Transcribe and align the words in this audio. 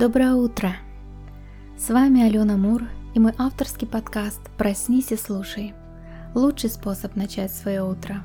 Доброе 0.00 0.32
утро! 0.32 0.76
С 1.76 1.90
вами 1.90 2.22
Алена 2.22 2.56
Мур 2.56 2.84
и 3.14 3.18
мой 3.20 3.34
авторский 3.36 3.86
подкаст 3.86 4.40
«Проснись 4.56 5.12
и 5.12 5.16
слушай». 5.16 5.74
Лучший 6.34 6.70
способ 6.70 7.16
начать 7.16 7.52
свое 7.52 7.84
утро. 7.84 8.22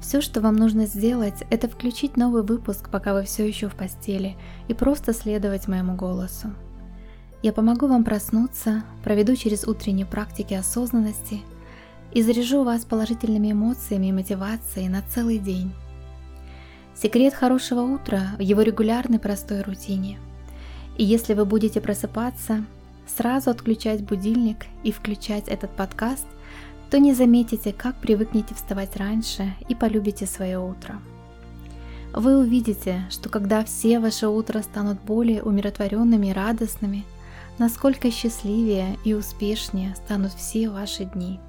Все, 0.00 0.20
что 0.20 0.40
вам 0.40 0.56
нужно 0.56 0.86
сделать, 0.86 1.44
это 1.50 1.68
включить 1.68 2.16
новый 2.16 2.42
выпуск, 2.42 2.88
пока 2.90 3.14
вы 3.14 3.22
все 3.22 3.46
еще 3.46 3.68
в 3.68 3.76
постели, 3.76 4.36
и 4.66 4.74
просто 4.74 5.12
следовать 5.12 5.68
моему 5.68 5.94
голосу. 5.94 6.48
Я 7.44 7.52
помогу 7.52 7.86
вам 7.86 8.02
проснуться, 8.02 8.82
проведу 9.04 9.36
через 9.36 9.62
утренние 9.68 10.04
практики 10.04 10.54
осознанности 10.54 11.42
и 12.10 12.22
заряжу 12.22 12.64
вас 12.64 12.84
положительными 12.84 13.52
эмоциями 13.52 14.06
и 14.06 14.12
мотивацией 14.12 14.88
на 14.88 15.02
целый 15.02 15.38
день. 15.38 15.72
Секрет 16.96 17.34
хорошего 17.34 17.82
утра 17.82 18.32
в 18.36 18.40
его 18.40 18.62
регулярной 18.62 19.20
простой 19.20 19.62
рутине– 19.62 20.18
и 20.96 21.04
если 21.04 21.34
вы 21.34 21.44
будете 21.44 21.80
просыпаться, 21.80 22.64
сразу 23.06 23.50
отключать 23.50 24.02
будильник 24.02 24.66
и 24.82 24.92
включать 24.92 25.48
этот 25.48 25.70
подкаст, 25.70 26.26
то 26.90 26.98
не 26.98 27.14
заметите, 27.14 27.72
как 27.72 27.96
привыкнете 27.96 28.54
вставать 28.54 28.96
раньше 28.96 29.54
и 29.68 29.74
полюбите 29.74 30.26
свое 30.26 30.58
утро. 30.58 31.00
Вы 32.12 32.36
увидите, 32.38 33.04
что 33.10 33.30
когда 33.30 33.64
все 33.64 33.98
ваши 33.98 34.28
утра 34.28 34.62
станут 34.62 35.00
более 35.00 35.42
умиротворенными 35.42 36.26
и 36.26 36.32
радостными, 36.32 37.04
насколько 37.58 38.10
счастливее 38.10 38.98
и 39.04 39.14
успешнее 39.14 39.94
станут 39.96 40.32
все 40.34 40.68
ваши 40.68 41.06
дни. 41.06 41.40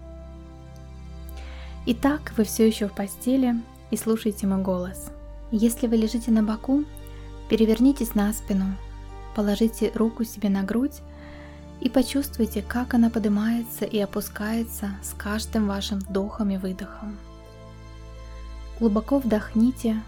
Итак, 1.85 2.33
вы 2.37 2.45
все 2.45 2.65
еще 2.65 2.87
в 2.87 2.93
постели 2.93 3.55
и 3.91 3.97
слушаете 3.97 4.47
мой 4.47 4.61
голос. 4.61 5.11
Если 5.51 5.87
вы 5.87 5.97
лежите 5.97 6.31
на 6.31 6.41
боку, 6.41 6.85
перевернитесь 7.49 8.15
на 8.15 8.31
спину, 8.31 8.67
Положите 9.35 9.91
руку 9.95 10.23
себе 10.23 10.49
на 10.49 10.63
грудь 10.63 11.01
и 11.81 11.89
почувствуйте, 11.89 12.61
как 12.61 12.93
она 12.93 13.09
поднимается 13.09 13.85
и 13.85 13.99
опускается 13.99 14.91
с 15.01 15.13
каждым 15.13 15.67
вашим 15.67 15.99
вдохом 15.99 16.51
и 16.51 16.57
выдохом. 16.57 17.17
Глубоко 18.79 19.19
вдохните 19.19 20.01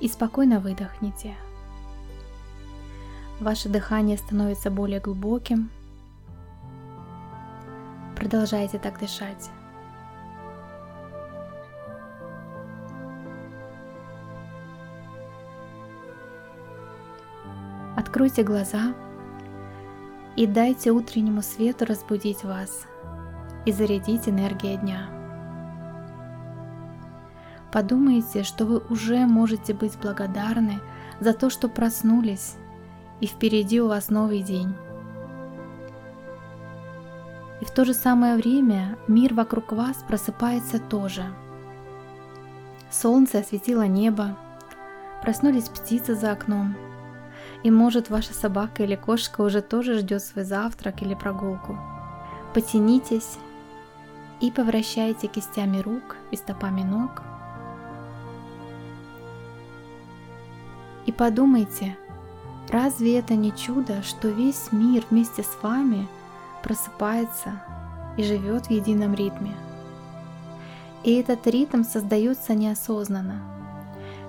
и 0.00 0.08
спокойно 0.08 0.60
выдохните. 0.60 1.34
Ваше 3.40 3.68
дыхание 3.68 4.18
становится 4.18 4.70
более 4.70 5.00
глубоким. 5.00 5.70
Продолжайте 8.16 8.78
так 8.78 8.98
дышать. 8.98 9.50
Откройте 18.18 18.42
глаза 18.42 18.94
и 20.34 20.44
дайте 20.48 20.90
утреннему 20.90 21.40
свету 21.40 21.84
разбудить 21.84 22.42
вас 22.42 22.84
и 23.64 23.70
зарядить 23.70 24.28
энергией 24.28 24.76
дня. 24.76 25.08
Подумайте, 27.70 28.42
что 28.42 28.66
вы 28.66 28.78
уже 28.90 29.24
можете 29.24 29.72
быть 29.72 29.96
благодарны 30.02 30.80
за 31.20 31.32
то, 31.32 31.48
что 31.48 31.68
проснулись, 31.68 32.56
и 33.20 33.28
впереди 33.28 33.80
у 33.80 33.86
вас 33.86 34.10
новый 34.10 34.42
день. 34.42 34.74
И 37.60 37.64
в 37.64 37.70
то 37.70 37.84
же 37.84 37.94
самое 37.94 38.34
время 38.34 38.98
мир 39.06 39.32
вокруг 39.32 39.70
вас 39.70 39.98
просыпается 40.08 40.80
тоже. 40.80 41.22
Солнце 42.90 43.38
осветило 43.38 43.86
небо, 43.86 44.36
проснулись 45.22 45.68
птицы 45.68 46.16
за 46.16 46.32
окном– 46.32 46.74
и 47.62 47.70
может 47.70 48.10
ваша 48.10 48.34
собака 48.34 48.84
или 48.84 48.94
кошка 48.94 49.40
уже 49.40 49.62
тоже 49.62 49.98
ждет 49.98 50.22
свой 50.22 50.44
завтрак 50.44 51.02
или 51.02 51.14
прогулку. 51.14 51.78
Потянитесь 52.54 53.38
и 54.40 54.50
повращайте 54.50 55.26
кистями 55.26 55.78
рук 55.78 56.16
и 56.30 56.36
стопами 56.36 56.82
ног. 56.82 57.22
И 61.06 61.12
подумайте, 61.12 61.96
разве 62.68 63.18
это 63.18 63.34
не 63.34 63.54
чудо, 63.56 64.02
что 64.02 64.28
весь 64.28 64.70
мир 64.72 65.04
вместе 65.10 65.42
с 65.42 65.58
вами 65.62 66.06
просыпается 66.62 67.60
и 68.16 68.22
живет 68.22 68.66
в 68.66 68.70
едином 68.70 69.14
ритме? 69.14 69.54
И 71.02 71.14
этот 71.14 71.46
ритм 71.46 71.82
создается 71.82 72.54
неосознанно. 72.54 73.40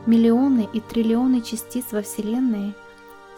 Миллионы 0.05 0.67
и 0.71 0.79
триллионы 0.79 1.41
частиц 1.41 1.91
во 1.91 2.01
Вселенной– 2.01 2.75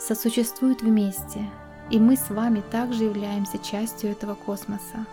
сосуществуют 0.01 0.81
вместе, 0.81 1.49
и 1.89 1.99
мы 1.99 2.15
с 2.15 2.29
вами 2.29 2.63
также 2.71 3.03
являемся 3.03 3.57
частью 3.59 4.11
этого 4.11 4.35
космоса. 4.35 5.05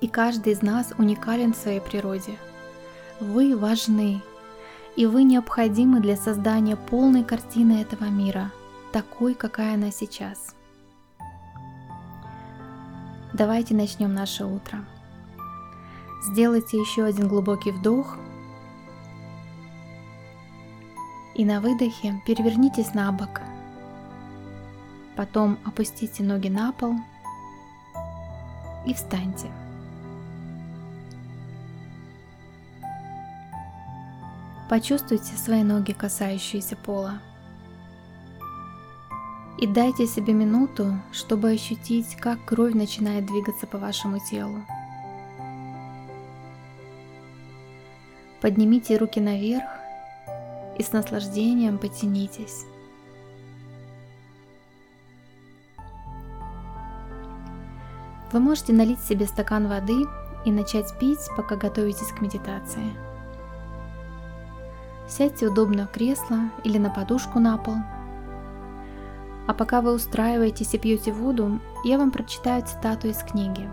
И 0.00 0.08
каждый 0.08 0.54
из 0.54 0.62
нас 0.62 0.92
уникален 0.98 1.52
в 1.52 1.56
своей 1.56 1.80
природе. 1.80 2.36
Вы 3.20 3.56
важны, 3.56 4.22
и 4.96 5.06
вы 5.06 5.22
необходимы 5.22 6.00
для 6.00 6.16
создания 6.16 6.76
полной 6.76 7.22
картины 7.22 7.82
этого 7.82 8.06
мира, 8.06 8.50
такой, 8.92 9.34
какая 9.34 9.74
она 9.74 9.90
сейчас. 9.90 10.54
Давайте 13.32 13.74
начнем 13.74 14.12
наше 14.12 14.44
утро. 14.44 14.84
Сделайте 16.32 16.78
еще 16.78 17.04
один 17.04 17.28
глубокий 17.28 17.70
вдох– 17.70 18.16
И 21.40 21.44
на 21.46 21.62
выдохе 21.62 22.20
перевернитесь 22.26 22.92
на 22.92 23.10
бок. 23.12 23.40
Потом 25.16 25.58
опустите 25.64 26.22
ноги 26.22 26.48
на 26.48 26.70
пол 26.70 26.96
и 28.84 28.92
встаньте. 28.92 29.46
Почувствуйте 34.68 35.34
свои 35.36 35.62
ноги, 35.62 35.92
касающиеся 35.92 36.76
пола. 36.76 37.22
И 39.56 39.66
дайте 39.66 40.06
себе 40.06 40.34
минуту, 40.34 40.92
чтобы 41.10 41.52
ощутить, 41.52 42.16
как 42.16 42.44
кровь 42.44 42.74
начинает 42.74 43.24
двигаться 43.24 43.66
по 43.66 43.78
вашему 43.78 44.18
телу. 44.18 44.62
Поднимите 48.42 48.98
руки 48.98 49.20
наверх 49.20 49.79
и 50.80 50.82
с 50.82 50.92
наслаждением 50.92 51.76
потянитесь. 51.76 52.64
Вы 58.32 58.40
можете 58.40 58.72
налить 58.72 59.00
себе 59.00 59.26
стакан 59.26 59.68
воды 59.68 60.06
и 60.46 60.50
начать 60.50 60.98
пить, 60.98 61.18
пока 61.36 61.56
готовитесь 61.56 62.12
к 62.12 62.22
медитации. 62.22 62.94
Сядьте 65.06 65.48
удобно 65.48 65.86
в 65.86 65.90
кресло 65.90 66.38
или 66.64 66.78
на 66.78 66.88
подушку 66.88 67.40
на 67.40 67.58
пол. 67.58 67.74
А 69.46 69.52
пока 69.52 69.82
вы 69.82 69.92
устраиваетесь 69.92 70.72
и 70.72 70.78
пьете 70.78 71.12
воду, 71.12 71.60
я 71.84 71.98
вам 71.98 72.10
прочитаю 72.10 72.64
цитату 72.64 73.08
из 73.08 73.18
книги. 73.18 73.68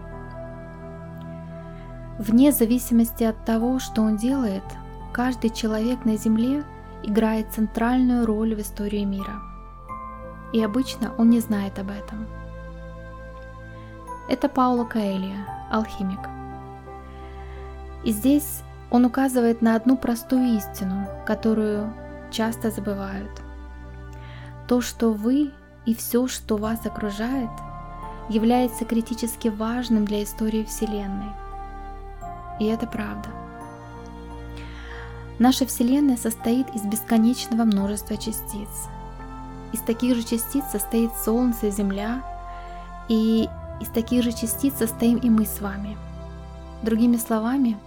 Вне 2.20 2.52
зависимости 2.52 3.24
от 3.24 3.46
того, 3.46 3.80
что 3.80 4.02
он 4.02 4.18
делает, 4.18 4.64
каждый 5.14 5.52
человек 5.52 6.04
на 6.04 6.18
Земле– 6.18 6.66
играет 7.04 7.52
центральную 7.52 8.26
роль 8.26 8.56
в 8.56 8.62
истории 8.62 9.04
мира. 9.04 9.42
И 10.54 10.64
обычно 10.64 11.14
он 11.18 11.30
не 11.30 11.40
знает 11.40 11.78
об 11.80 11.90
этом. 11.90 12.28
Это 14.30 14.50
Пауло 14.50 14.84
Каэлья, 14.84 15.68
алхимик. 15.72 16.20
И 18.04 18.12
здесь 18.12 18.62
он 18.92 19.06
указывает 19.06 19.62
на 19.62 19.76
одну 19.76 19.98
простую 19.98 20.58
истину, 20.58 21.08
которую 21.26 21.94
часто 22.32 22.72
забывают. 22.72 23.42
То, 24.68 24.82
что 24.82 25.14
вы 25.14 25.52
и 25.86 25.96
все, 25.96 26.28
что 26.28 26.58
вас 26.58 26.86
окружает, 26.86 27.50
является 28.30 28.86
критически 28.86 29.48
важным 29.48 30.06
для 30.06 30.24
истории 30.24 30.64
Вселенной. 30.64 31.32
И 32.60 32.66
это 32.66 32.88
правда. 32.88 33.30
Наша 35.40 35.68
Вселенная 35.68 36.18
состоит 36.18 36.68
из 36.74 36.82
бесконечного 36.82 37.64
множества 37.64 38.18
частиц. 38.18 38.70
Из 39.72 39.80
таких 39.82 40.16
же 40.16 40.24
частиц 40.24 40.64
состоит 40.72 41.12
Солнце, 41.24 41.70
Земля, 41.70 42.24
и 43.08 43.48
из 43.80 43.88
таких 43.90 44.24
же 44.24 44.32
частиц 44.32 44.74
состоим 44.80 45.20
и 45.20 45.30
мы 45.30 45.46
с 45.46 45.62
вами. 45.62 45.96
Другими 46.82 47.18
словами, 47.18 47.78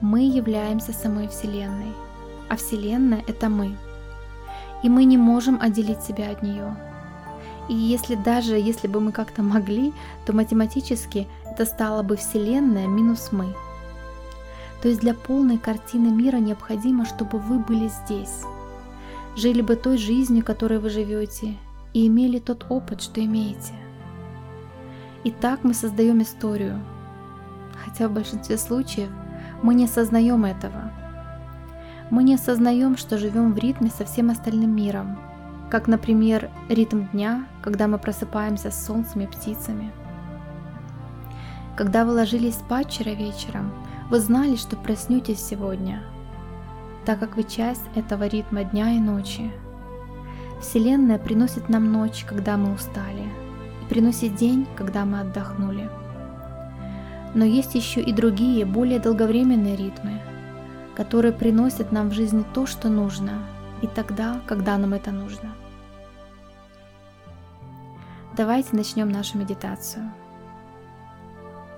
мы 0.00 0.20
являемся 0.20 0.92
самой 0.92 1.26
Вселенной, 1.26 1.92
а 2.48 2.56
Вселенная– 2.56 3.24
это 3.26 3.48
мы. 3.48 3.76
И 4.84 4.88
мы 4.88 5.04
не 5.04 5.18
можем 5.18 5.58
отделить 5.60 6.02
себя 6.02 6.30
от 6.30 6.42
нее. 6.42 6.76
И 7.68 7.74
если 7.74 8.14
даже 8.14 8.54
если 8.54 8.86
бы 8.86 9.00
мы 9.00 9.10
как-то 9.10 9.42
могли, 9.42 9.92
то 10.24 10.32
математически 10.32 11.26
это 11.44 11.66
стало 11.66 12.04
бы 12.04 12.16
Вселенная 12.16 12.86
минус 12.86 13.30
мы– 13.32 13.52
то 14.82 14.88
есть 14.88 15.00
для 15.00 15.14
полной 15.14 15.58
картины 15.58 16.08
мира 16.08 16.38
необходимо, 16.38 17.04
чтобы 17.04 17.38
вы 17.38 17.58
были 17.58 17.88
здесь. 17.88 18.44
жили 19.36 19.62
бы 19.62 19.76
той 19.76 19.96
жизнью, 19.96 20.44
которой 20.44 20.78
вы 20.78 20.90
живете, 20.90 21.56
и 21.92 22.06
имели 22.06 22.38
тот 22.38 22.66
опыт, 22.68 23.00
что 23.00 23.24
имеете. 23.24 23.74
И 25.24 25.30
так 25.30 25.64
мы 25.64 25.74
создаем 25.74 26.22
историю, 26.22 26.80
хотя 27.84 28.08
в 28.08 28.12
большинстве 28.12 28.58
случаев 28.58 29.10
мы 29.62 29.74
не 29.74 29.84
осознаем 29.84 30.44
этого. 30.44 30.92
Мы 32.10 32.24
не 32.24 32.34
осознаем, 32.34 32.96
что 32.96 33.18
живем 33.18 33.52
в 33.52 33.58
ритме 33.58 33.90
со 33.90 34.04
всем 34.04 34.30
остальным 34.30 34.74
миром, 34.74 35.18
как, 35.70 35.86
например, 35.86 36.50
ритм 36.68 37.04
дня, 37.12 37.46
когда 37.62 37.86
мы 37.86 37.98
просыпаемся 37.98 38.70
с 38.70 38.86
солнцем 38.86 39.20
и 39.20 39.26
птицами. 39.26 39.92
Когда 41.76 42.04
вы 42.04 42.12
ложились 42.12 42.56
спать 42.56 42.88
вчера 42.88 43.12
вечером, 43.12 43.72
вы 44.10 44.18
знали, 44.18 44.56
что 44.56 44.76
проснетесь 44.76 45.40
сегодня, 45.40 46.02
так 47.06 47.20
как 47.20 47.36
вы 47.36 47.44
часть 47.44 47.84
этого 47.94 48.26
ритма 48.26 48.64
дня 48.64 48.90
и 48.92 48.98
ночи. 48.98 49.52
Вселенная 50.60 51.18
приносит 51.18 51.68
нам 51.68 51.92
ночь, 51.92 52.24
когда 52.28 52.56
мы 52.56 52.74
устали, 52.74 53.22
и 53.82 53.88
приносит 53.88 54.34
день, 54.34 54.66
когда 54.76 55.04
мы 55.04 55.20
отдохнули. 55.20 55.88
Но 57.34 57.44
есть 57.44 57.76
еще 57.76 58.00
и 58.00 58.12
другие, 58.12 58.66
более 58.66 58.98
долговременные 58.98 59.76
ритмы, 59.76 60.20
которые 60.96 61.32
приносят 61.32 61.92
нам 61.92 62.10
в 62.10 62.12
жизни 62.12 62.44
то, 62.52 62.66
что 62.66 62.88
нужно, 62.88 63.44
и 63.80 63.86
тогда, 63.86 64.40
когда 64.46 64.76
нам 64.76 64.92
это 64.92 65.12
нужно. 65.12 65.54
Давайте 68.36 68.74
начнем 68.74 69.08
нашу 69.08 69.38
медитацию. 69.38 70.10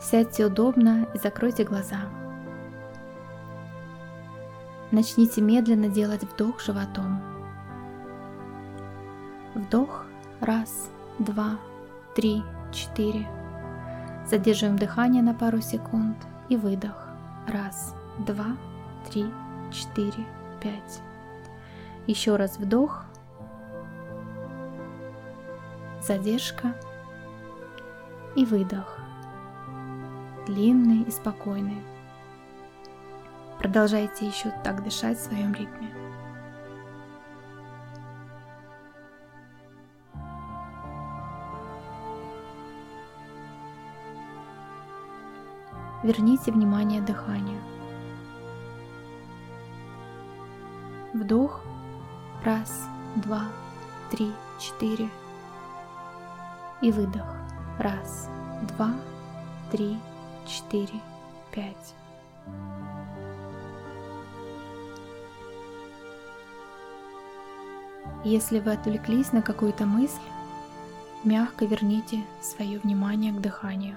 Сядьте 0.00 0.46
удобно 0.46 1.06
и 1.14 1.18
закройте 1.18 1.64
глаза. 1.64 2.21
Начните 4.92 5.40
медленно 5.40 5.88
делать 5.88 6.22
вдох 6.22 6.60
животом. 6.60 7.18
Вдох. 9.54 10.04
Раз, 10.40 10.90
два, 11.18 11.58
три, 12.14 12.42
четыре. 12.72 13.26
Задерживаем 14.26 14.76
дыхание 14.76 15.22
на 15.22 15.32
пару 15.32 15.62
секунд 15.62 16.16
и 16.50 16.56
выдох. 16.56 17.08
Раз, 17.48 17.94
два, 18.26 18.56
три, 19.08 19.24
четыре, 19.70 20.26
пять. 20.60 21.00
Еще 22.06 22.36
раз 22.36 22.58
вдох. 22.58 23.04
Задержка 26.06 26.74
и 28.36 28.44
выдох. 28.44 28.98
Длинный 30.46 31.02
и 31.02 31.10
спокойный. 31.10 31.82
Продолжайте 33.62 34.26
еще 34.26 34.50
так 34.64 34.82
дышать 34.82 35.16
в 35.16 35.22
своем 35.22 35.54
ритме. 35.54 35.88
Верните 46.02 46.50
внимание 46.50 47.00
дыханию. 47.00 47.60
Вдох. 51.14 51.60
Раз, 52.44 52.88
два, 53.14 53.44
три, 54.10 54.32
четыре. 54.58 55.08
И 56.80 56.90
выдох. 56.90 57.36
Раз, 57.78 58.28
два, 58.76 58.90
три, 59.70 59.96
четыре, 60.48 61.00
пять. 61.52 61.94
Если 68.24 68.60
вы 68.60 68.72
отвлеклись 68.72 69.32
на 69.32 69.42
какую-то 69.42 69.84
мысль, 69.84 70.20
мягко 71.24 71.64
верните 71.64 72.22
свое 72.40 72.78
внимание 72.78 73.32
к 73.32 73.40
дыханию. 73.40 73.96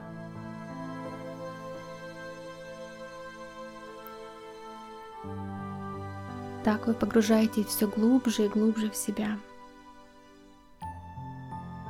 Так 6.64 6.88
вы 6.88 6.96
погружаетесь 6.96 7.68
все 7.68 7.88
глубже 7.88 8.46
и 8.46 8.50
глубже 8.50 8.90
в 8.90 8.96
себя. 8.96 9.38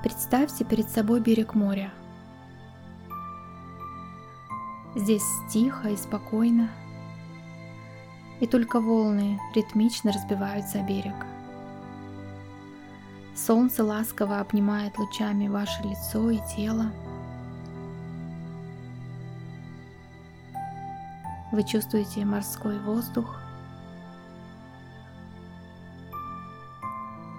Представьте 0.03 0.65
перед 0.65 0.89
собой 0.89 1.21
берег 1.21 1.53
моря. 1.53 1.93
Здесь 4.93 5.25
тихо 5.49 5.89
и 5.89 5.95
спокойно, 5.95 6.69
и 8.41 8.47
только 8.47 8.81
волны 8.81 9.39
ритмично 9.53 10.11
разбиваются 10.11 10.81
о 10.81 10.83
берег. 10.83 11.15
Солнце 13.45 13.83
ласково 13.83 14.39
обнимает 14.39 14.97
лучами 14.97 15.47
ваше 15.47 15.83
лицо 15.83 16.31
и 16.31 16.39
тело. 16.55 16.91
Вы 21.51 21.63
чувствуете 21.63 22.25
морской 22.25 22.79
воздух. 22.79 23.39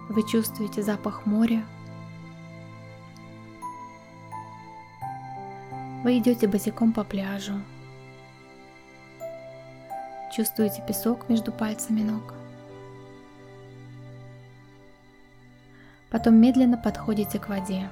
Вы 0.09 0.23
чувствуете 0.29 0.85
запах 0.85 1.27
моря. 1.27 1.65
Вы 6.05 6.19
идете 6.19 6.47
босиком 6.47 6.93
по 6.93 7.03
пляжу. 7.03 7.61
Чувствуете 10.33 10.85
песок 10.87 11.29
между 11.29 11.51
пальцами 11.51 12.03
ног. 12.03 12.36
Потом 16.17 16.37
медленно 16.37 16.79
подходите 16.79 17.39
к 17.39 17.51
воде. 17.51 17.91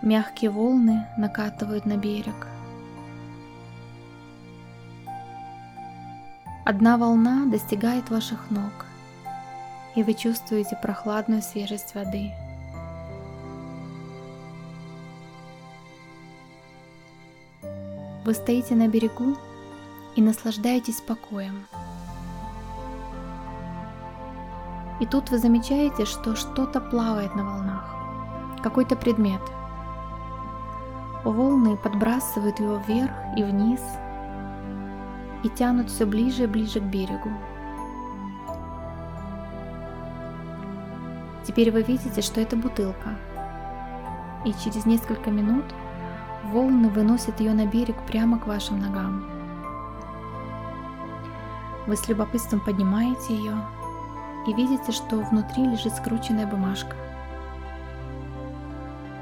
Мягкие 0.00 0.50
волны 0.50 1.06
накатывают 1.18 1.84
на 1.84 1.98
берег. 1.98 2.48
Одна 6.64 6.96
волна 6.96 7.44
достигает 7.44 8.08
ваших 8.08 8.50
ног, 8.50 8.86
и 9.94 10.02
вы 10.02 10.14
чувствуете 10.14 10.78
прохладную 10.80 11.42
свежесть 11.42 11.94
воды. 11.94 12.32
Вы 18.24 18.32
стоите 18.32 18.74
на 18.74 18.88
берегу 18.88 19.36
и 20.16 20.22
наслаждаетесь 20.22 21.02
покоем. 21.02 21.66
И 25.00 25.06
тут 25.06 25.30
вы 25.30 25.38
замечаете, 25.38 26.04
что 26.04 26.34
что-то 26.34 26.80
плавает 26.80 27.34
на 27.36 27.44
волнах, 27.44 27.84
какой-то 28.62 28.96
предмет. 28.96 29.40
Волны 31.24 31.76
подбрасывают 31.76 32.58
его 32.58 32.80
вверх 32.86 33.12
и 33.36 33.42
вниз 33.42 33.80
и 35.44 35.48
тянут 35.48 35.88
все 35.88 36.04
ближе 36.04 36.44
и 36.44 36.46
ближе 36.46 36.80
к 36.80 36.84
берегу. 36.84 37.30
Теперь 41.46 41.70
вы 41.70 41.82
видите, 41.82 42.20
что 42.20 42.40
это 42.40 42.56
бутылка. 42.56 43.16
И 44.44 44.52
через 44.52 44.84
несколько 44.84 45.30
минут 45.30 45.64
волны 46.52 46.88
выносят 46.88 47.40
ее 47.40 47.52
на 47.54 47.66
берег 47.66 47.96
прямо 48.06 48.38
к 48.38 48.46
вашим 48.46 48.80
ногам. 48.80 49.24
Вы 51.86 51.96
с 51.96 52.06
любопытством 52.08 52.60
поднимаете 52.60 53.34
ее 53.34 53.56
и 54.46 54.52
видите, 54.52 54.92
что 54.92 55.16
внутри 55.16 55.64
лежит 55.64 55.94
скрученная 55.94 56.46
бумажка. 56.46 56.96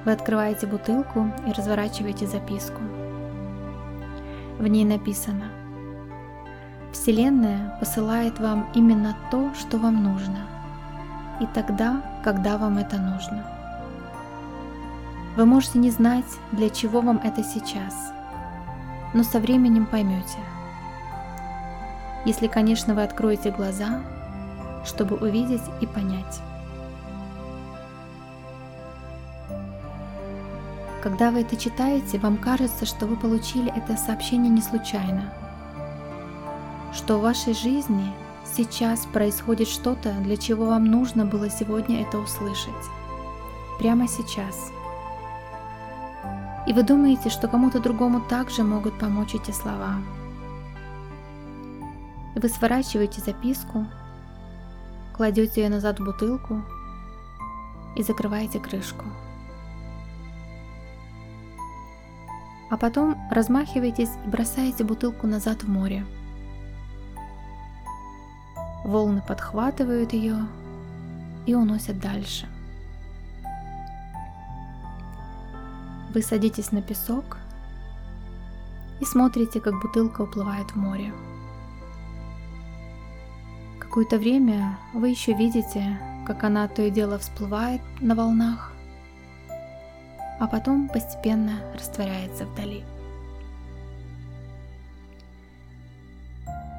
Вы 0.04 0.12
открываете 0.12 0.66
бутылку 0.66 1.30
и 1.46 1.52
разворачиваете 1.52 2.26
записку. 2.26 2.80
В 4.58 4.66
ней 4.66 4.84
написано 4.84 5.46
«Вселенная 6.92 7.76
посылает 7.80 8.38
вам 8.38 8.68
именно 8.74 9.16
то, 9.30 9.52
что 9.54 9.78
вам 9.78 10.02
нужно, 10.02 10.46
и 11.40 11.46
тогда, 11.46 12.02
когда 12.22 12.56
вам 12.56 12.78
это 12.78 12.98
нужно». 12.98 13.44
Вы 15.36 15.44
можете 15.44 15.78
не 15.78 15.90
знать, 15.90 16.38
для 16.52 16.70
чего 16.70 17.00
вам 17.00 17.20
это 17.22 17.42
сейчас, 17.42 17.94
но 19.12 19.22
со 19.22 19.38
временем 19.38 19.84
поймете. 19.84 20.38
Если, 22.24 22.46
конечно, 22.46 22.94
вы 22.94 23.02
откроете 23.02 23.50
глаза– 23.50 24.00
чтобы 24.86 25.16
увидеть 25.16 25.62
и 25.80 25.86
понять. 25.86 26.40
Когда 31.02 31.30
вы 31.30 31.42
это 31.42 31.56
читаете, 31.56 32.18
вам 32.18 32.36
кажется, 32.36 32.86
что 32.86 33.06
вы 33.06 33.16
получили 33.16 33.72
это 33.76 33.96
сообщение 33.96 34.50
не 34.50 34.62
случайно, 34.62 35.32
что 36.92 37.18
в 37.18 37.22
вашей 37.22 37.54
жизни 37.54 38.12
сейчас 38.44 39.06
происходит 39.06 39.68
что-то, 39.68 40.12
для 40.22 40.36
чего 40.36 40.66
вам 40.66 40.86
нужно 40.86 41.24
было 41.24 41.50
сегодня 41.50 42.02
это 42.02 42.18
услышать. 42.18 42.72
Прямо 43.78 44.08
сейчас. 44.08 44.72
И 46.66 46.72
вы 46.72 46.82
думаете, 46.82 47.30
что 47.30 47.46
кому-то 47.46 47.78
другому 47.78 48.20
также 48.20 48.64
могут 48.64 48.98
помочь 48.98 49.34
эти 49.34 49.52
слова. 49.52 49.96
Вы 52.34 52.48
сворачиваете 52.48 53.20
записку 53.20 53.86
кладете 55.16 55.62
ее 55.62 55.68
назад 55.68 55.98
в 55.98 56.04
бутылку 56.04 56.62
и 57.96 58.02
закрываете 58.02 58.60
крышку. 58.60 59.04
А 62.70 62.76
потом 62.76 63.16
размахиваетесь 63.30 64.10
и 64.24 64.28
бросаете 64.28 64.84
бутылку 64.84 65.26
назад 65.26 65.62
в 65.62 65.68
море. 65.68 66.04
Волны 68.84 69.22
подхватывают 69.26 70.12
ее 70.12 70.46
и 71.46 71.54
уносят 71.54 71.98
дальше. 71.98 72.46
Вы 76.12 76.22
садитесь 76.22 76.72
на 76.72 76.82
песок 76.82 77.38
и 79.00 79.04
смотрите, 79.04 79.60
как 79.60 79.80
бутылка 79.80 80.22
уплывает 80.22 80.70
в 80.70 80.76
море. 80.76 81.12
Какое-то 83.96 84.18
время 84.18 84.78
вы 84.92 85.08
еще 85.08 85.32
видите, 85.32 85.98
как 86.26 86.44
она 86.44 86.68
то 86.68 86.82
и 86.82 86.90
дело 86.90 87.18
всплывает 87.18 87.80
на 87.98 88.14
волнах, 88.14 88.74
а 90.38 90.46
потом 90.46 90.90
постепенно 90.90 91.60
растворяется 91.72 92.44
вдали. 92.44 92.84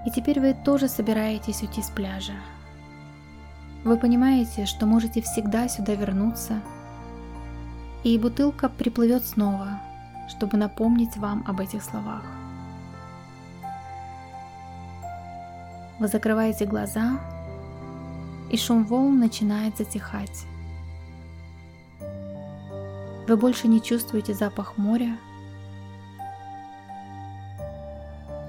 И 0.06 0.12
теперь 0.12 0.40
вы 0.40 0.54
тоже 0.54 0.88
собираетесь 0.88 1.64
уйти 1.64 1.82
с 1.82 1.90
пляжа. 1.90 2.36
Вы 3.84 3.98
понимаете, 3.98 4.68
что 4.68 4.86
можете 4.86 5.24
всегда 5.24 5.68
сюда 5.68 5.96
вернуться, 5.96 6.62
и 8.04 8.16
бутылка 8.20 8.70
приплывет 8.70 9.26
снова, 9.26 9.82
чтобы 10.30 10.58
напомнить 10.58 11.18
вам 11.18 11.44
об 11.48 11.62
этих 11.62 11.82
словах. 11.82 12.24
Вы 16.00 16.08
закрываете 16.08 16.66
глаза, 16.66 17.20
и 18.52 18.58
шум 18.58 18.86
волн 18.86 19.20
начинает 19.20 19.78
затихать. 19.78 20.46
Вы 23.28 23.36
больше 23.36 23.68
не 23.68 23.82
чувствуете 23.82 24.34
запах 24.34 24.78
моря, 24.78 25.18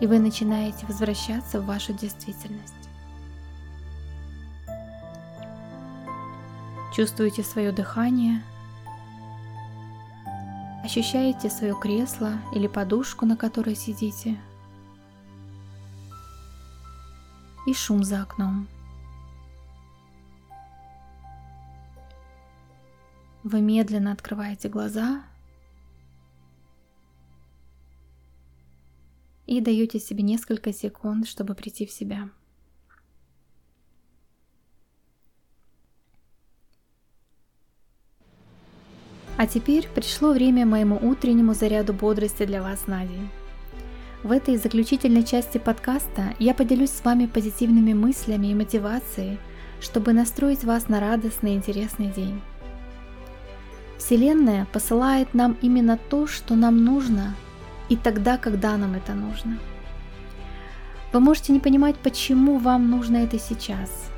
и 0.01 0.07
вы 0.07 0.19
начинаете 0.19 0.87
возвращаться 0.87 1.61
в 1.61 1.67
вашу 1.67 1.93
действительность. 1.93 2.75
Чувствуете 6.95 7.43
свое 7.43 7.73
дыхание, 7.73 8.43
ощущаете 10.85 11.51
свое 11.51 11.75
кресло 11.75 12.35
или 12.55 12.67
подушку, 12.67 13.25
на 13.27 13.37
которой 13.37 13.75
сидите, 13.75 14.37
и 17.69 17.75
шум 17.75 18.03
за 18.03 18.23
окном. 18.23 18.67
Вы 23.45 23.61
медленно 23.61 24.13
открываете 24.13 24.69
глаза 24.69 25.23
и 29.47 29.61
даете 29.61 29.99
себе 29.99 30.23
несколько 30.23 30.73
секунд, 30.73 31.29
чтобы 31.29 31.55
прийти 31.55 31.87
в 31.87 31.91
себя. 31.91 32.31
А 39.37 39.47
теперь 39.47 39.89
пришло 39.89 40.33
время 40.33 40.67
моему 40.67 40.99
утреннему 41.01 41.55
заряду 41.55 41.93
бодрости 41.93 42.45
для 42.45 42.61
вас 42.63 42.87
на 42.87 43.07
день. 43.07 43.29
В 44.25 44.33
этой 44.33 44.57
заключительной 44.57 45.23
части 45.23 45.59
подкаста 45.59 46.35
я 46.41 46.53
поделюсь 46.53 46.91
с 46.91 47.05
вами 47.05 47.27
позитивными 47.27 47.93
мыслями 47.93 48.49
и 48.49 48.55
мотивацией, 48.55 49.39
чтобы 49.81 50.13
настроить 50.13 50.65
вас 50.65 50.89
на 50.89 50.99
радостный 50.99 51.53
и 51.53 51.55
интересный 51.55 52.09
день. 52.09 52.41
Вселенная 53.97 54.67
посылает 54.73 55.35
нам 55.35 55.57
именно 55.63 55.97
то, 55.97 56.27
что 56.27 56.57
нам 56.57 56.85
нужно, 56.85 57.37
и 57.89 57.97
тогда, 57.97 58.39
когда 58.39 58.77
нам 58.77 58.95
это 58.95 59.15
нужно. 59.15 59.57
Вы 61.13 61.21
можете 61.21 61.53
не 61.53 61.61
понимать, 61.61 61.97
почему 61.97 62.59
вам 62.59 62.91
нужно 62.91 63.19
это 63.19 63.39
сейчас, 63.39 64.11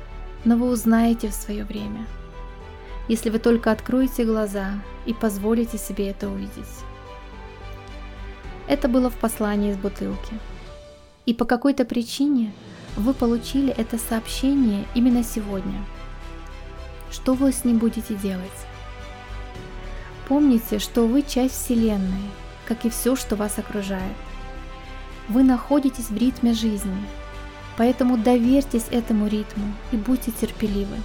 но 0.45 0.57
вы 0.57 0.67
узнаете 0.71 1.27
в 1.27 1.33
свое 1.33 1.63
время, 1.63 2.07
если 3.07 3.29
вы 3.29 3.37
только 3.37 3.71
откроете 3.71 4.25
глаза 4.25 4.81
и 5.05 5.13
позволите 5.13 5.77
себе 5.77 6.09
это 6.09 6.27
увидеть. 6.27 6.90
Это 8.71 8.87
было 8.87 9.09
в 9.09 9.15
послании 9.15 9.71
из 9.71 9.77
бутылки. 9.77 10.33
И 11.25 11.33
по 11.33 11.43
какой-то 11.43 11.83
причине 11.83 12.53
вы 12.95 13.13
получили 13.13 13.73
это 13.73 13.97
сообщение 13.97 14.85
именно 14.95 15.25
сегодня. 15.25 15.83
Что 17.11 17.33
вы 17.33 17.51
с 17.51 17.65
ним 17.65 17.79
будете 17.79 18.15
делать? 18.15 18.65
Помните, 20.29 20.79
что 20.79 21.05
вы 21.05 21.21
часть 21.21 21.55
Вселенной, 21.55 22.29
как 22.65 22.85
и 22.85 22.89
все, 22.89 23.17
что 23.17 23.35
вас 23.35 23.59
окружает. 23.59 24.15
Вы 25.27 25.43
находитесь 25.43 26.09
в 26.09 26.15
ритме 26.15 26.53
жизни, 26.53 26.95
поэтому 27.75 28.15
доверьтесь 28.15 28.85
этому 28.89 29.27
ритму 29.27 29.65
и 29.91 29.97
будьте 29.97 30.31
терпеливы. 30.31 30.95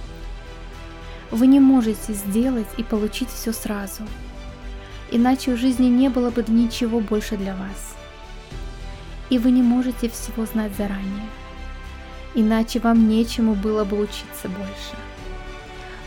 Вы 1.31 1.47
не 1.47 1.59
можете 1.59 2.13
сделать 2.13 2.69
и 2.77 2.83
получить 2.83 3.29
все 3.29 3.51
сразу, 3.51 4.03
иначе 5.11 5.53
в 5.53 5.57
жизни 5.57 5.87
не 5.87 6.09
было 6.09 6.29
бы 6.29 6.43
ничего 6.47 6.99
больше 6.99 7.37
для 7.37 7.55
вас. 7.55 7.95
И 9.29 9.37
вы 9.37 9.51
не 9.51 9.61
можете 9.61 10.09
всего 10.09 10.45
знать 10.45 10.71
заранее, 10.77 11.27
иначе 12.35 12.79
вам 12.79 13.07
нечему 13.09 13.55
было 13.55 13.83
бы 13.83 13.99
учиться 13.99 14.47
больше. 14.47 14.95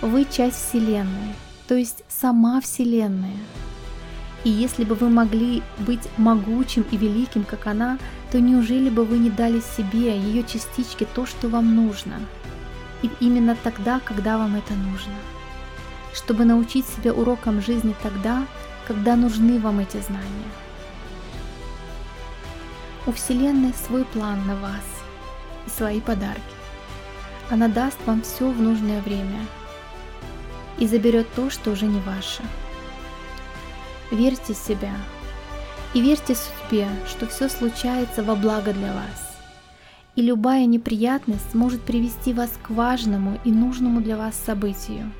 Вы 0.00 0.24
часть 0.24 0.56
Вселенной, 0.56 1.34
то 1.68 1.74
есть 1.74 2.04
сама 2.08 2.60
Вселенная. 2.60 3.36
И 4.44 4.48
если 4.48 4.84
бы 4.84 4.94
вы 4.94 5.10
могли 5.10 5.62
быть 5.78 6.08
могучим 6.16 6.86
и 6.90 6.96
великим, 6.96 7.44
как 7.44 7.66
она, 7.66 7.98
то 8.30 8.40
неужели 8.40 8.88
бы 8.88 9.04
вы 9.04 9.18
не 9.18 9.28
дали 9.28 9.60
себе, 9.60 10.18
ее 10.18 10.42
частичке, 10.44 11.06
то, 11.14 11.26
что 11.26 11.48
вам 11.48 11.74
нужно? 11.74 12.14
И 13.02 13.10
именно 13.20 13.56
тогда, 13.62 14.00
когда 14.00 14.38
вам 14.38 14.56
это 14.56 14.72
нужно. 14.72 15.12
Чтобы 16.14 16.44
научить 16.44 16.86
себя 16.86 17.12
урокам 17.12 17.60
жизни 17.60 17.94
тогда, 18.02 18.46
когда 18.90 19.14
нужны 19.14 19.60
вам 19.60 19.78
эти 19.78 19.98
знания. 19.98 20.50
У 23.06 23.12
Вселенной 23.12 23.72
свой 23.86 24.04
план 24.04 24.44
на 24.48 24.56
вас 24.56 24.84
и 25.66 25.70
свои 25.70 26.00
подарки. 26.00 26.40
Она 27.50 27.68
даст 27.68 27.98
вам 28.04 28.22
все 28.22 28.50
в 28.50 28.60
нужное 28.60 29.00
время– 29.02 29.46
и 30.80 30.86
заберет 30.86 31.28
то, 31.36 31.50
что 31.50 31.70
уже 31.70 31.86
не 31.86 32.00
ваше. 32.00 32.42
Верьте 34.10 34.54
в 34.54 34.56
себя 34.56 34.94
и 35.94 36.00
верьте 36.00 36.34
судьбе, 36.34 36.88
что 37.06 37.26
все 37.26 37.48
случается 37.48 38.24
во 38.24 38.34
благо 38.34 38.72
для 38.72 38.92
вас. 38.92 39.38
И 40.16 40.22
любая 40.22 40.66
неприятность 40.66 41.54
может 41.54 41.82
привести 41.82 42.32
вас 42.32 42.50
к 42.62 42.70
важному 42.70 43.38
и 43.44 43.52
нужному 43.52 44.00
для 44.00 44.16
вас 44.16 44.34
событию. 44.34 45.12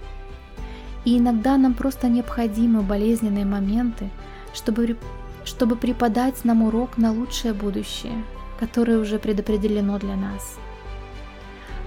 И 1.04 1.18
иногда 1.18 1.56
нам 1.56 1.74
просто 1.74 2.08
необходимы 2.08 2.82
болезненные 2.82 3.44
моменты, 3.44 4.10
чтобы, 4.54 4.98
чтобы 5.44 5.76
преподать 5.76 6.44
нам 6.44 6.62
урок 6.62 6.98
на 6.98 7.12
лучшее 7.12 7.54
будущее, 7.54 8.24
которое 8.58 8.98
уже 8.98 9.18
предопределено 9.18 9.98
для 9.98 10.16
нас. 10.16 10.58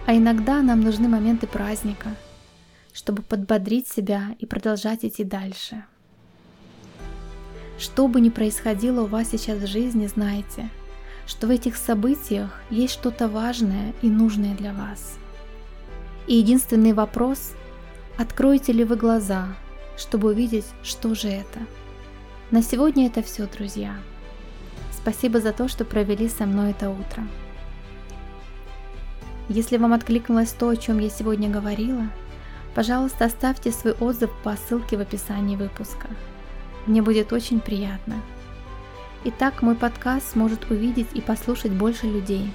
А 0.05 0.15
иногда 0.15 0.61
нам 0.61 0.81
нужны 0.81 1.07
моменты 1.07 1.47
праздника– 1.47 2.09
чтобы 2.93 3.23
подбодрить 3.23 3.87
себя 3.87 4.35
и 4.39 4.45
продолжать 4.45 5.03
идти 5.03 5.23
дальше. 5.23 5.83
Что 7.79 8.07
бы 8.07 8.21
ни 8.21 8.29
происходило 8.29 9.01
у 9.01 9.07
вас 9.07 9.29
сейчас 9.31 9.57
в 9.57 9.67
жизни, 9.67 10.05
знайте, 10.07 10.69
что 11.25 11.47
в 11.47 11.49
этих 11.49 11.75
событиях 11.75 12.61
есть 12.69 12.93
что-то 12.93 13.27
важное 13.27 13.93
и 14.01 14.09
нужное 14.09 14.55
для 14.55 14.73
вас. 14.73 15.17
И 16.27 16.35
единственный 16.35 16.93
вопрос– 16.93 17.53
откроете 18.17 18.71
ли 18.71 18.83
вы 18.83 18.95
глаза, 18.95 19.47
чтобы 19.97 20.29
увидеть, 20.29 20.65
что 20.83 21.15
же 21.15 21.29
это. 21.29 21.59
На 22.51 22.61
сегодня 22.61 23.07
это 23.07 23.21
все, 23.23 23.47
друзья. 23.47 23.95
Спасибо 24.91 25.39
за 25.39 25.53
то, 25.53 25.67
что 25.67 25.85
провели 25.85 26.29
со 26.29 26.45
мной 26.45 26.71
это 26.71 26.89
утро. 26.89 27.23
Если 29.49 29.77
вам 29.77 29.93
откликнулось 29.93 30.51
то, 30.51 30.69
о 30.69 30.77
чем 30.77 30.99
я 30.99 31.09
сегодня 31.09 31.49
говорила– 31.49 32.07
Пожалуйста, 32.75 33.25
оставьте 33.25 33.71
свой 33.71 33.93
отзыв 33.93 34.31
по 34.43 34.55
ссылке 34.55 34.97
в 34.97 35.01
описании 35.01 35.55
выпуска. 35.55 36.07
Мне 36.87 37.01
будет 37.01 37.31
очень 37.31 37.59
приятно. 37.59 38.15
Итак, 39.25 39.61
мой 39.61 39.75
подкаст 39.75 40.31
сможет 40.31 40.69
увидеть 40.71 41.07
и 41.13 41.21
послушать 41.21 41.71
больше 41.71 42.07
людей. 42.07 42.51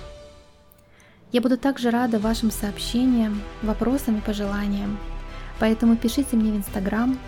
Я 1.30 1.40
буду 1.40 1.56
также 1.56 1.90
рада 1.90 2.18
вашим 2.18 2.50
сообщениям, 2.50 3.40
вопросам 3.62 4.18
и 4.18 4.20
пожеланиям, 4.20 4.98
поэтому 5.58 5.96
пишите 5.96 6.36
мне 6.36 6.52
в 6.52 6.56
Инстаграм, 6.56 7.18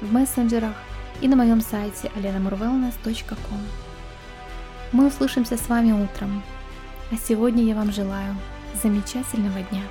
в 0.00 0.12
мессенджерах 0.12 0.74
и 1.20 1.28
на 1.28 1.36
моем 1.36 1.60
сайте 1.60 2.10
alenamurwellness.com. 2.16 3.60
Мы 4.92 5.06
услышимся 5.06 5.56
с 5.56 5.68
вами 5.68 5.92
утром, 5.92 6.42
а 7.10 7.16
сегодня 7.16 7.64
я 7.64 7.74
вам 7.74 7.92
желаю 7.92 8.36
замечательного 8.82 9.60
дня. 9.70 9.82